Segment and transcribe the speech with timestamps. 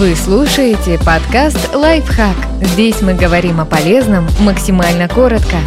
[0.00, 2.34] Вы слушаете подкаст «Лайфхак».
[2.62, 5.58] Здесь мы говорим о полезном максимально коротко.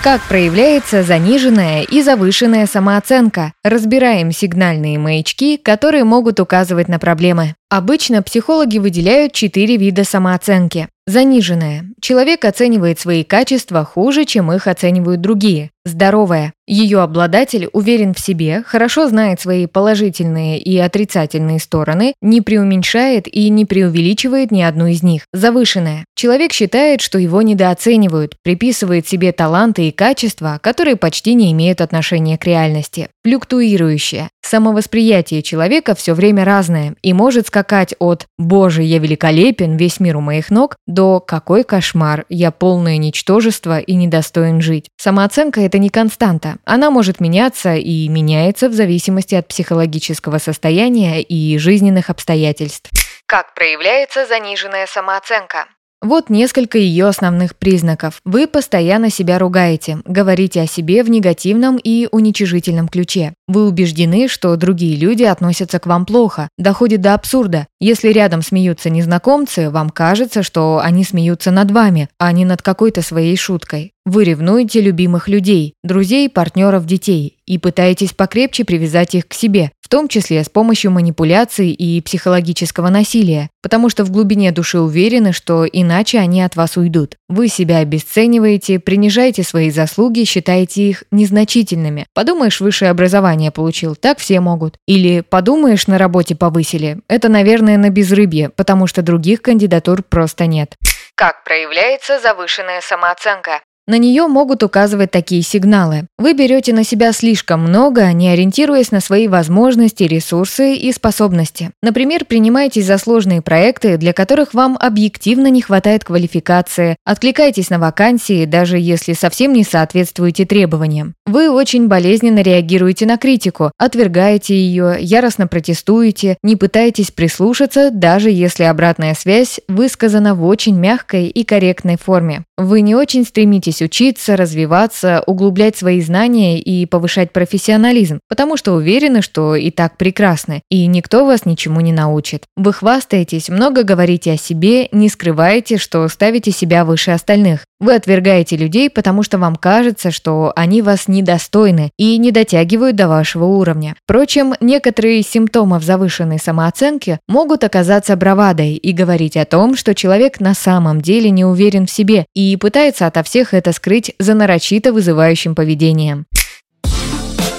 [0.00, 3.52] Как проявляется заниженная и завышенная самооценка?
[3.64, 7.56] Разбираем сигнальные маячки, которые могут указывать на проблемы.
[7.68, 10.86] Обычно психологи выделяют четыре вида самооценки.
[11.08, 11.86] Заниженная.
[12.00, 15.72] Человек оценивает свои качества хуже, чем их оценивают другие.
[15.86, 16.54] Здоровая.
[16.66, 23.50] Ее обладатель уверен в себе, хорошо знает свои положительные и отрицательные стороны, не преуменьшает и
[23.50, 25.26] не преувеличивает ни одну из них.
[25.34, 26.06] Завышенная.
[26.16, 32.38] Человек считает, что его недооценивают, приписывает себе таланты и качества, которые почти не имеют отношения
[32.38, 33.08] к реальности.
[33.24, 34.30] Флюктуирующая.
[34.42, 40.20] Самовосприятие человека все время разное и может скакать от «Боже, я великолепен, весь мир у
[40.20, 44.88] моих ног» до «Какой кошмар, я полное ничтожество и недостоин жить».
[44.98, 46.56] Самооценка– это не константа.
[46.64, 52.90] Она может меняться и меняется в зависимости от психологического состояния и жизненных обстоятельств.
[53.26, 55.66] Как проявляется заниженная самооценка?
[56.04, 58.20] Вот несколько ее основных признаков.
[58.26, 63.32] Вы постоянно себя ругаете, говорите о себе в негативном и уничижительном ключе.
[63.48, 67.68] Вы убеждены, что другие люди относятся к вам плохо, доходит до абсурда.
[67.80, 73.00] Если рядом смеются незнакомцы, вам кажется, что они смеются над вами, а не над какой-то
[73.00, 73.92] своей шуткой.
[74.04, 80.08] Вы ревнуете любимых людей, друзей, партнеров, детей и пытаетесь покрепче привязать их к себе, том
[80.08, 86.18] числе с помощью манипуляций и психологического насилия, потому что в глубине души уверены, что иначе
[86.18, 87.14] они от вас уйдут.
[87.28, 92.08] Вы себя обесцениваете, принижаете свои заслуги, считаете их незначительными.
[92.12, 94.78] Подумаешь, высшее образование получил, так все могут.
[94.88, 96.98] Или подумаешь, на работе повысили.
[97.06, 100.74] Это, наверное, на безрыбье, потому что других кандидатур просто нет.
[101.14, 103.60] Как проявляется завышенная самооценка?
[103.86, 106.06] На нее могут указывать такие сигналы.
[106.16, 111.70] Вы берете на себя слишком много, не ориентируясь на свои возможности, ресурсы и способности.
[111.82, 118.46] Например, принимаетесь за сложные проекты, для которых вам объективно не хватает квалификации, откликаетесь на вакансии,
[118.46, 121.12] даже если совсем не соответствуете требованиям.
[121.26, 128.62] Вы очень болезненно реагируете на критику, отвергаете ее, яростно протестуете, не пытаетесь прислушаться, даже если
[128.62, 132.44] обратная связь высказана в очень мягкой и корректной форме.
[132.56, 138.72] Вы не очень стремитесь старайтесь учиться, развиваться, углублять свои знания и повышать профессионализм, потому что
[138.72, 142.44] уверены, что и так прекрасны, и никто вас ничему не научит.
[142.56, 147.64] Вы хвастаетесь, много говорите о себе, не скрываете, что ставите себя выше остальных.
[147.84, 153.08] Вы отвергаете людей, потому что вам кажется, что они вас недостойны и не дотягивают до
[153.08, 153.94] вашего уровня.
[154.04, 160.40] Впрочем, некоторые из симптомов завышенной самооценки могут оказаться бравадой и говорить о том, что человек
[160.40, 164.90] на самом деле не уверен в себе и пытается ото всех это скрыть за нарочито
[164.90, 166.24] вызывающим поведением.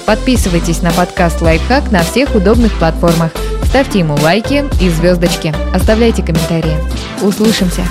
[0.06, 3.30] Подписывайтесь на подкаст «Лайфхак» на всех удобных платформах.
[3.66, 5.54] Ставьте ему лайки и звездочки.
[5.72, 6.74] Оставляйте комментарии.
[7.22, 7.84] Услышимся!